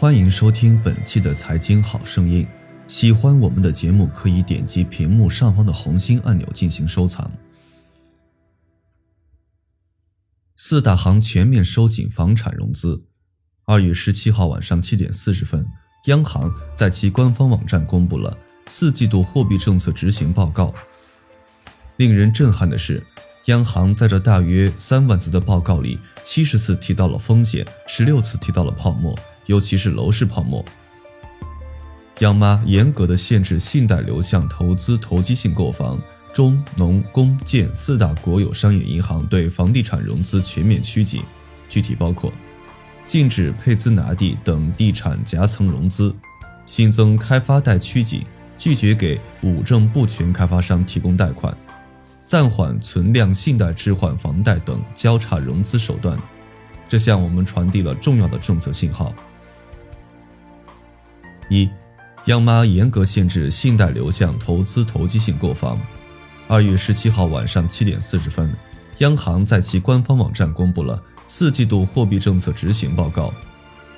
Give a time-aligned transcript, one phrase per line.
[0.00, 2.48] 欢迎收听本期的财经好声音。
[2.88, 7.30] 喜欢我们的节目，可以点击屏幕上方的红心按钮进行收藏。
[10.56, 13.04] 四大行全面收紧房产融资。
[13.66, 15.66] 二月十七号晚上七点四十分，
[16.06, 18.34] 央行在其官方网站公布了
[18.68, 20.74] 四季度货币政策执行报告。
[21.98, 23.04] 令人震撼的是，
[23.48, 29.14] 央行在这大约三万字的报告里，七十次提到了风险，十六次提到了泡沫。
[29.46, 30.64] 尤其是楼市泡沫，
[32.20, 36.00] 央妈严格的限制信贷流向投资投机性购房，
[36.32, 41.22] 中农工建四大国有商业银行对房地产融资全面趋紧，
[41.68, 42.32] 具体包括
[43.04, 46.14] 禁止配资拿地等地产夹层融资，
[46.66, 48.22] 新增开发贷趋紧，
[48.56, 51.56] 拒绝给五证不全开发商提供贷款，
[52.26, 56.16] 暂缓存量信贷置换房贷等交叉融资手段，
[56.88, 59.12] 这向我们传递了重要的政策信号。
[61.50, 61.68] 一，
[62.26, 65.78] 央妈严格限制信贷流向投资投机性购房。
[66.46, 68.54] 二月十七号晚上七点四十分，
[68.98, 73.34] 央行在其官方网站公布了四季度货币政策执行报告。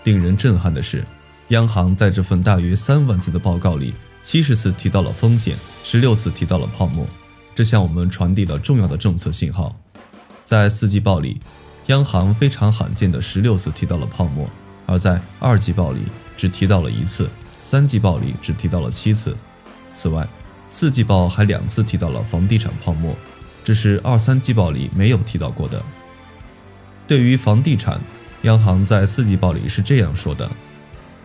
[0.05, 1.07] 令人震撼的是，
[1.49, 7.07] 央行在这份大约三万字的报告里，七十次提到了风险，十六次提到了泡沫，
[7.55, 9.77] 这向我们传递了重要的政策信号。
[10.43, 11.39] 在四季报里，
[11.89, 14.49] 央行非常罕见的十六次提到了泡沫，
[14.87, 16.01] 而在二季报里
[16.37, 17.29] 只提到了一次。
[17.63, 19.35] 三季报里只提到了七次，
[19.93, 20.29] 此外，
[20.69, 23.17] 四季报还两次提到了房地产泡沫，
[23.63, 25.81] 这是二三季报里没有提到过的。
[27.07, 28.01] 对于房地产，
[28.43, 30.51] 央行在四季报里是这样说的：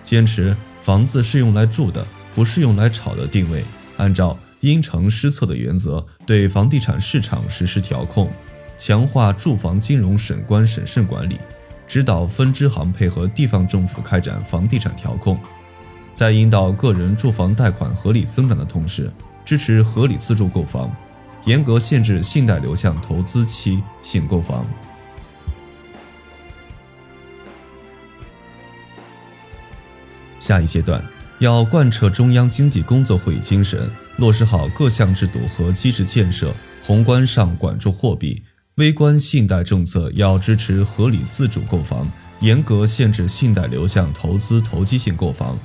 [0.04, 3.66] 坚持房子是用来住的，不是用来炒的定位，
[3.98, 8.32] 按照因城施策的原则对房地产市场实施调控，
[8.78, 11.40] 强化住房金融审关审慎管理，
[11.88, 15.40] 指导分支行配合地方政府开展房地产调控。
[16.18, 19.14] 在引导个人住房贷款合理增长的同时，
[19.46, 20.92] 支持合理自住购房，
[21.46, 24.66] 严格限制信贷流向投资期性购房。
[30.40, 31.06] 下一阶段
[31.38, 36.52] 要贯彻中央经济工作会议精神，落实好各项制度和机制建设，
[36.84, 38.42] 宏观上管住货币，
[38.78, 45.60] 微观信贷政策要支持合理自主购房，严格限制信贷流向投资投机性购房。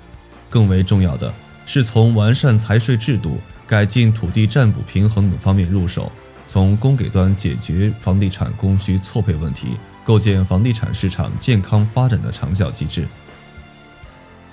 [0.52, 1.32] 更为重要的
[1.64, 6.12] 是，从完善财税制度、改进土地占补平衡等方面入手，
[6.46, 13.08] 从供给端解决房地产供需错配问题，构建房地产市场健康发展的长效机制。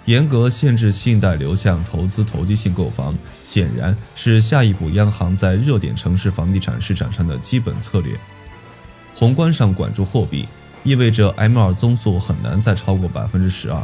[0.06, 8.18] 严格限制信贷流向投资投机性购房，显然是下一步央行在热点城市房地产市场上的基本策略。
[9.14, 10.48] 宏观上管住货币，
[10.84, 13.84] 意味着 M2 增速很难再超过百分之十二。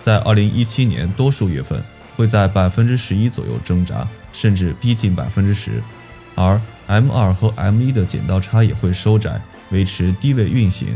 [0.00, 1.82] 在二零一七年多数月份
[2.16, 5.82] 会在百分之十一左右挣扎，甚至逼近百分之十，
[6.34, 10.88] 而 M 二和 M 一的剪刀差也会收窄，维持低位运行。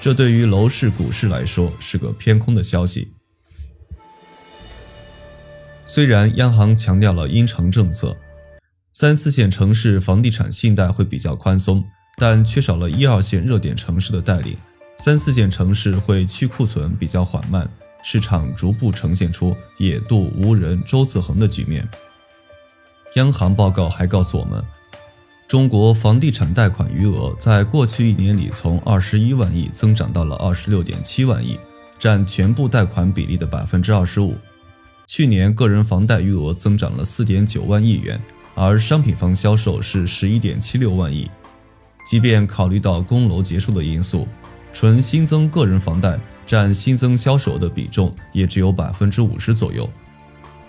[0.00, 3.12] 这对于楼市、股市来说是个偏空的消息。
[5.84, 8.16] 虽然央行强调了因城政策，
[8.92, 11.84] 三四线城市房地产信贷会比较宽松，
[12.18, 14.56] 但缺少了一二线热点城市的带领，
[14.98, 17.68] 三四线城市会去库存比较缓慢。
[18.08, 21.88] 市场逐步呈现出野渡无人舟自横的局面。
[23.16, 24.64] 央行报告还告诉我们，
[25.48, 31.58] 中国房地产贷款余额在过去一年里从二十一万亿增长到了二十六点七万亿，
[31.98, 34.36] 占全部贷款比例的百分之二十五。
[35.08, 38.22] 去年个人房贷余额增长了四点九万亿元，
[38.54, 41.28] 而商品房销售是十一点七六万亿。
[42.06, 44.28] 即便考虑到供楼结束的因素。
[44.78, 49.88] 纯新增个人房贷占新增销售额的比重也只有百分之五十左右，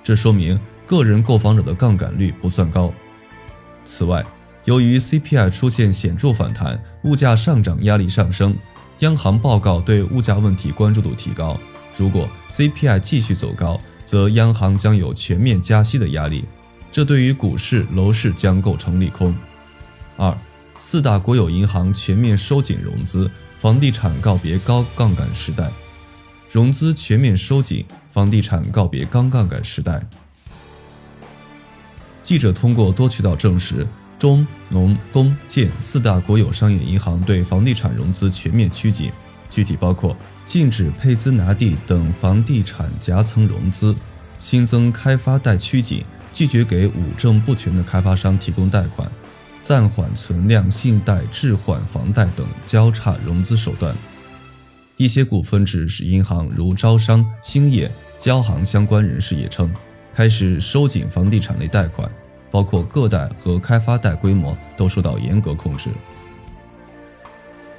[0.02, 2.94] 这说明个人购房者的杠杆率不算高。
[3.84, 4.26] 此外，
[4.64, 8.56] 由于 CPI 出现显著反弹，物价上涨压力上升，
[9.00, 11.60] 央行报告对物价问题关注度提高。
[11.98, 16.46] 如果 CPI 继续走高，则央行将有全面加息的压力，
[16.94, 19.36] 这对于股市、楼市将构成利空。
[20.16, 20.34] 二。
[20.80, 25.72] 四大国有银行全面收紧融资，房地产告别高杠杆时代。
[26.52, 30.08] 融资全面收紧，房地产告别高杠杆时代。
[32.22, 33.88] 记者通过多渠道证实，
[34.20, 39.12] 中农工建四大国有商业银行对房地产融资全面趋紧，
[39.50, 40.16] 具体包括
[40.46, 43.96] 禁止配资拿地等房地产夹层融资，
[44.38, 49.12] 新增开发贷趋紧，拒绝给五证不全的开发商提供贷款。
[49.68, 53.94] 暂缓存量信贷置换房贷等交叉融资手段。
[54.96, 59.70] 一些股份制银行如招商、兴业、交行相关人士也称，
[60.14, 62.10] 开始收紧房地产类贷款，
[62.50, 65.90] 包括个贷和开发贷规模都受到严格控制。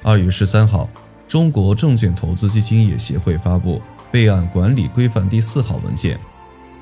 [0.03, 0.87] 二月十三号，
[1.27, 3.81] 中国证券投资基金业协会发布
[4.11, 6.19] 备案管理规范第四号文件，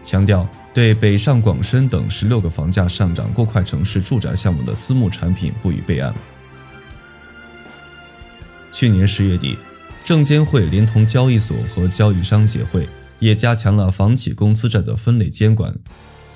[0.04, 0.46] 强调
[0.78, 6.14] 对北上广深等十六个房价上涨过快城市住宅项目的私募产品不予备案。
[8.72, 9.58] 去年十月底。
[10.06, 12.88] 证监会连同交易所和交易商协会
[13.18, 15.74] 也加强了房企公司债的分类监管，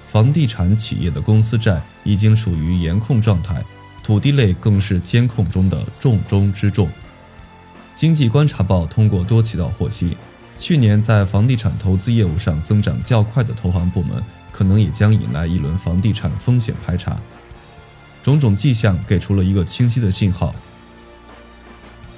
[0.07, 3.63] 房地产企业的公司债已经处于严控状态，
[4.03, 6.89] 土地类更是监控中的重中之重。
[7.93, 10.17] 经济观察报通过多渠道获悉，
[10.61, 17.19] 去年在房地产投资业务上增长较快的投行部门，可能也将引来一轮房地产风险排查。
[18.21, 20.53] 种种迹象给出了一个清晰的信号：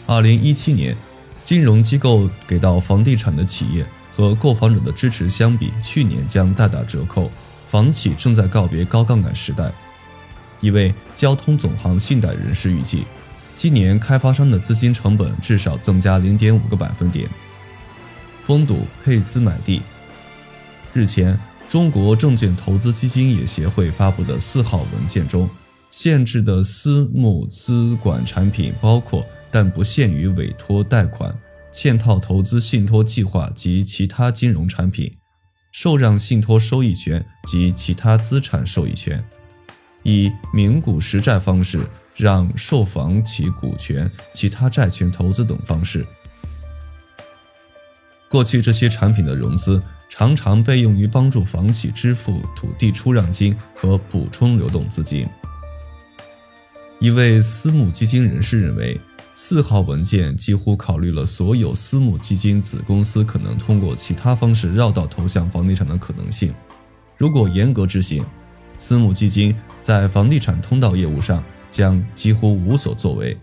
[0.05, 0.93] 二零一七年。
[1.41, 7.29] 金融机构给到房地产的企业和购房者的支持相比去年将大打折扣，
[7.67, 9.69] 房企正在告别高杠杆时代。
[10.61, 13.03] 一位交通总行信贷人士预计，
[13.55, 17.29] 今年开发商的资金成本至少增加零点五个百分点。
[18.43, 19.81] 封堵配资买地。
[20.93, 25.49] 日前，中国证券投资基金业协会发布的四号文件中，
[25.91, 29.25] 限制的私募资管产品包括。
[29.55, 31.39] 但不限于委托贷款、
[31.71, 35.15] 嵌套投资信托计划及其他金融产品，
[35.71, 39.23] 受让信托收益权及其他资产受益权，
[40.01, 46.03] 以名股实债方式让受房企股权、其他债权投资等方式。
[48.33, 55.27] 过去这些产品的融资常常被用于帮助房企支付土地出让金和补充流动资金。
[56.99, 58.99] 一位私募基金人士认为。
[59.35, 66.53] 四号文件几乎考虑了所有私募基金子公司可能通过其他方式绕道投向房地产的可能性。
[67.17, 68.23] 如果严格执行，
[68.77, 73.35] 私募基金在房地产通道业务上将几乎无所作为。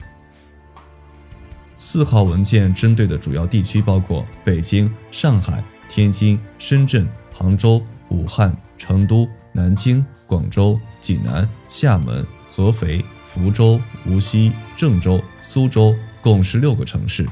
[1.82, 13.02] 四号文件针对的主要地区包括北京、上海、天津、深圳、杭州、武汉、成都、南京、广州、济南、厦门、合肥。
[13.24, 17.24] 福州、无锡、郑州、苏州共十六个城市，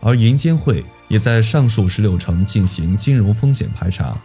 [0.00, 4.18] 而银监会也在上述十六城进行金融风险排查，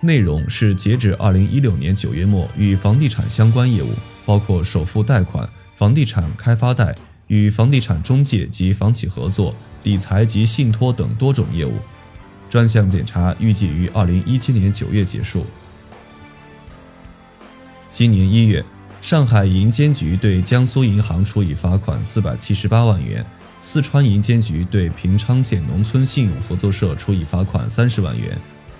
[0.00, 3.88] 内容是截止二零一六年九月末与房地产相关业务，
[4.26, 6.94] 包括首付贷款、房地产开发贷、
[7.28, 9.54] 与房地产中介及房企合作、
[9.84, 11.78] 理财及信托等多种业务。
[12.50, 15.46] 专项检查预计于二零一七年九月结束。
[17.88, 18.64] 今年一月。
[19.00, 23.24] 上海银监局对江苏银行处以罚款四百七十八万元，
[23.62, 28.36] 四川银监局对平昌县农村信用合作社处以罚款三十万元，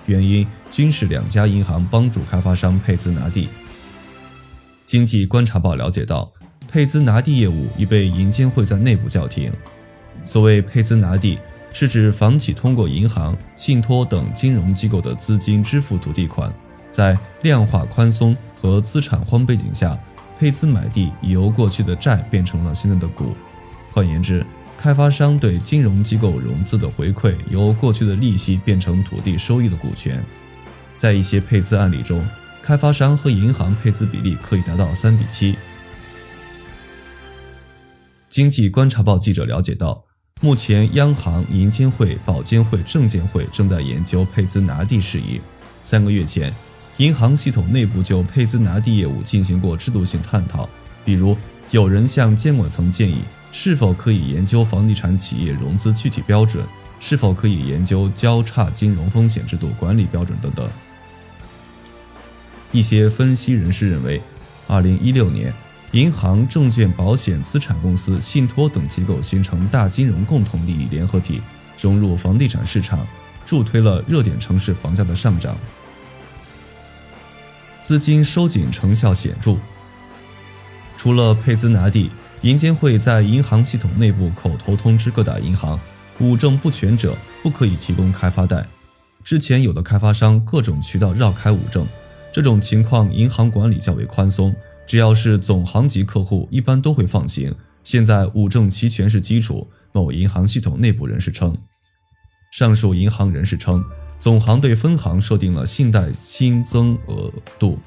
[0.07, 3.47] 原因均是两家银行帮助开发商配资拿地。
[4.83, 6.29] 经济观察报了解到，
[6.71, 9.51] 配资拿地业务已被银监会在内部叫停。
[10.23, 11.39] 所谓配资拿地，
[11.73, 16.53] 是指房企通过银行、信托等金融机构的资金支付土地款，
[16.91, 19.97] 在量化宽松和资产荒背景下。
[20.37, 23.35] 配资买地已由过去的债变成了现在的股，
[23.91, 24.45] 换言之，
[24.77, 30.23] 开发商对金融机构融资的回馈由过去的利息变成土地收益的股权。
[30.95, 32.25] 在一些配资案例中，
[32.61, 35.57] 开发商和银行配资比例可以达到三比七。
[38.29, 40.05] 经济观察报记者了解到，
[40.41, 45.41] 目前央行、银监会、保监会、证监会正在研究配资拿地事宜。
[45.83, 46.53] 三个月前。
[46.97, 50.67] 银行系统内部就配资拿地业务进行过制度性探讨，
[51.05, 51.33] 比如
[51.71, 53.21] 有人向监管层建议，
[53.53, 56.61] 是否可以研究房地产企业融资具体标准，
[56.99, 60.69] 是否可以研究交叉金融风险制度管理标准等等。
[62.73, 64.21] 一些分析人士认为，
[64.67, 65.53] 二零一六年，
[65.93, 71.41] 银行、证券、保险、资产公司、信托等机构形成大金融共同利益联合体，
[71.79, 73.07] 融入房地产市场，
[73.43, 75.57] 助推了热点城市房价的上涨。
[77.81, 79.55] 资金收紧成效显著。
[80.95, 85.79] 除了配资拿地，银监会在银行系统内部口头通知各大银行，
[86.19, 88.63] 五证不全者不可以提供开发贷。
[89.23, 91.87] 之前有的开发商各种渠道绕开五证，
[92.31, 94.53] 这种情况银行管理较为宽松，
[94.89, 97.53] 只要是总行级客户，一般都会放行。
[97.83, 99.67] 现在五证齐全是基础。
[99.91, 101.55] 某银行系统内部人士称，
[102.51, 103.83] 上述银行人士称。
[104.17, 107.77] 总行对分行设定了信贷新增额度，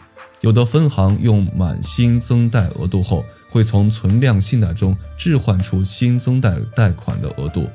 [0.43, 7.69] 有的分行用满新增贷额度后，会从存量信贷中置换出新增贷贷款的额度，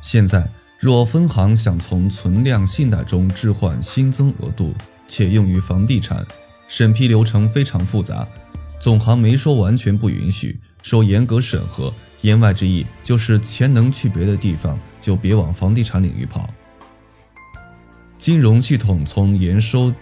[0.00, 0.50] 现在，
[0.80, 4.74] 若分行想从存量信贷中置换新增额度，
[5.06, 6.26] 且用于房地产，
[6.68, 8.26] 审批流程非常复杂。
[8.82, 11.94] 总行没说完全不允许，说严格审核。
[12.22, 16.52] 言外之意就是钱能去别的地方，就别往房地产领域跑。
[18.18, 19.94] 金融系统从严收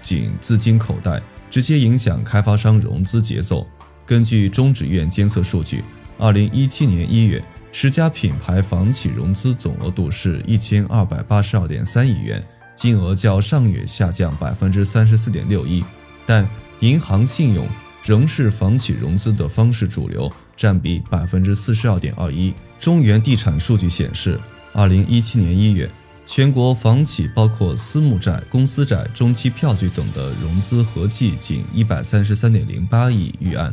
[0.00, 1.20] 紧资金口袋，
[1.50, 3.66] 直接影响开发商融资节奏。
[4.06, 5.84] 根据中指院监测数据，
[6.16, 7.44] 二零一七年一月。
[7.70, 12.42] 十家品牌房企融资总额度是一千二百八十二点三亿元，
[12.74, 15.84] 金额较上月下降百分之三十四点六一，
[16.24, 16.48] 但
[16.80, 17.68] 银行信用
[18.02, 22.52] 仍是房企融资的方式主流，占比百分之四十二点二一。
[22.78, 24.40] 中原地产数据显示，
[24.72, 25.88] 二零一七年一月，
[26.26, 33.72] 全国房企包括私募债、公司债、中期票据等的融资合计仅一百三十三点零八亿余案，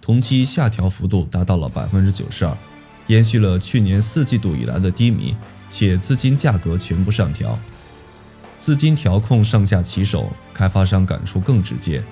[0.00, 2.56] 同期下调幅度达到了百分之九十二。
[3.08, 5.34] 延续了去年四季度以来的低迷，
[5.68, 7.58] 且资金价格全部上调，
[8.58, 12.02] 资金调控上下其手，开发商感触更直接。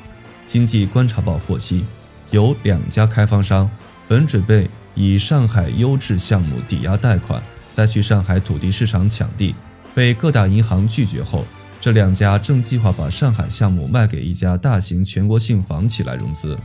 [0.47, 1.85] 经济观察报获悉，
[2.31, 3.69] 有两家开发商
[4.09, 9.55] 本准备以上海优质项目抵押贷款，再去上海土地市场抢地，
[9.95, 11.45] 被各大银行拒绝后，
[11.81, 16.57] 这两家正计划把上海项目卖给一家大型全国性房企来融资。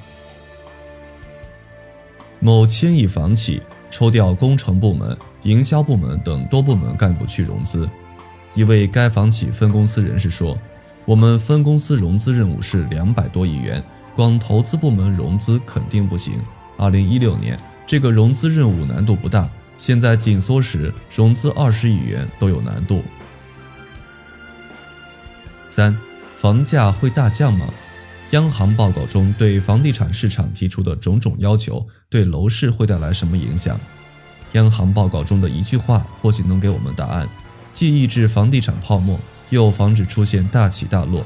[2.39, 3.61] 某千亿房企。
[3.93, 7.89] 抽调工程部门、营销部门等多部门干部去融资。
[8.53, 10.57] 一位该房企分公司人士说
[11.12, 13.84] ：“我们分公司融资任务是两百多亿元，
[14.15, 16.36] 光投资部门融资肯定不行。
[16.77, 23.03] 二零一六年这个融资任务难度不大，现在紧缩时融资二十亿元都有难度。”
[25.68, 25.98] 三，
[26.39, 27.65] 房价会大降吗？
[28.30, 33.77] 央行报告中对房地产市场提出的种种要求，对楼市会带来什么影响？
[34.53, 37.27] 央行报告中的一句话或许能给我们答案：
[37.74, 39.20] 既抑制房地产泡沫，
[39.51, 41.24] 又防止出现大起大落。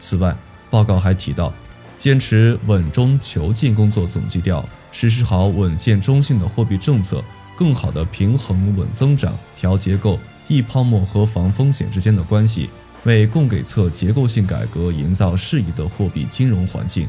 [0.00, 0.36] 此外，
[0.68, 1.54] 报告还提到，
[1.96, 7.22] 坚持稳中求进工作总基调，实施好稳健中性的货币政策，
[7.56, 10.18] 更好地平衡稳增长、调结构、
[10.48, 12.68] 抑泡沫和防风险之间的关系。
[13.04, 17.08] 为供给侧结构性改革营造适宜的货币金融环境。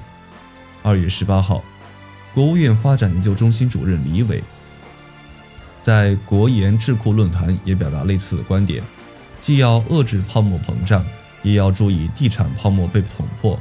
[0.84, 1.64] 二月十八号，
[2.36, 4.44] 国务院发展研究中心主任李伟
[5.82, 8.84] 在国研智库论坛也表达类似的观点，
[9.40, 11.06] 既要遏制泡沫膨胀，
[11.44, 13.60] 也要注意地产泡沫被捅破。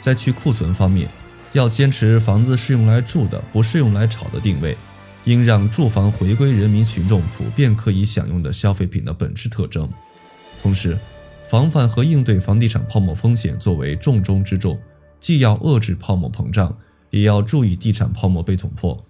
[0.00, 1.08] 在去库存方面，
[1.52, 4.76] 要坚持房子是用来住的，不是用来炒的定位，
[5.24, 9.88] 应让住房回归人民群众普遍可以享用的消费品的本质特征，
[10.62, 10.98] 同时。
[11.48, 14.78] 防范和应对房地产泡沫风险作为重中之重，
[15.18, 16.76] 既要遏制泡沫膨胀，
[17.08, 19.02] 也要注意地产泡沫被捅破。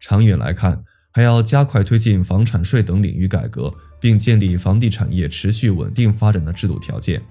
[0.00, 0.82] 长远来看，
[1.12, 7.22] 还要加快推进房产税等领域改革，并建立房地产业持续稳定发展的制度条件。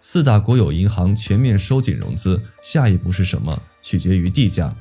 [0.00, 3.62] 四大国有银行全面收紧融资，下一步是什么？
[3.80, 4.74] 取决于地价。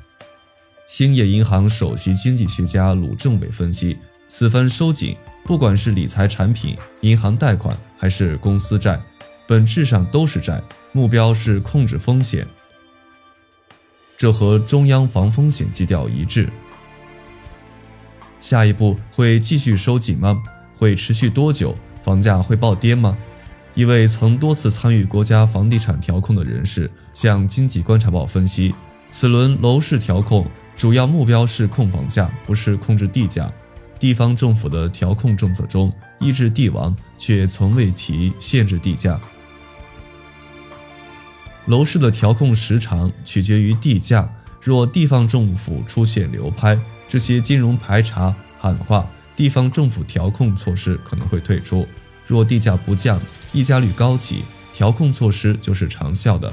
[0.86, 3.98] 兴业银行首席经济学家鲁政委分析，
[4.28, 5.16] 此番收紧。
[5.46, 9.02] 不管是理财产品、银行贷款还是公司债，
[9.46, 10.63] 本质上都是债，
[10.94, 12.48] 目标是控制风险。
[14.16, 16.50] 这和中央防风险基调一致。
[18.44, 20.44] 下一步会继续收紧吗？
[20.76, 21.78] 会持续多久？
[22.02, 23.18] 房价会暴跌吗？
[23.74, 28.76] 一位曾多次参与国家房地产调控的人士向经济观察报分析，
[29.10, 30.46] 此轮楼市调控
[30.76, 33.50] 主要目标是控房价，不是控制地价。
[33.98, 39.18] 地方政府的调控政策中，抑制地王，却从未提限制地价。
[41.68, 44.30] 楼市的调控时长取决于地价。
[44.62, 46.78] 若地方政府出现流拍，
[47.13, 51.88] 这些金融排查喊话，地方政府调控措施可能会退出。
[52.25, 54.43] 若地价不降，溢价率高企，
[54.74, 56.51] 调控措施就是长效的。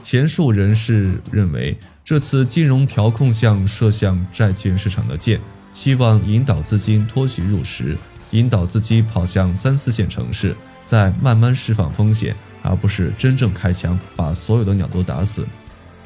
[0.00, 5.40] 前述人士认为，这次金融调控像射向债券市场的箭。
[5.72, 7.96] 希望引导资金脱序入实，
[8.32, 15.46] 引导资金跑向三四线城市，再慢慢释放风险，而不是真正开枪把所有的鸟都打死。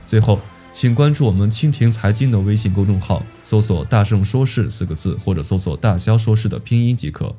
[0.04, 0.38] 最后，
[0.72, 7.34] 请关注我们蜻蜓财经的微信公众号，搜索“大圣说事”四个字，或者搜索“大肖说事”的拼音即可。